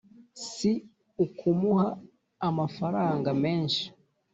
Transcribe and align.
si 0.53 0.71
ukumuha 1.25 1.87
amafaranga 2.47 3.29
menshi, 3.43 3.83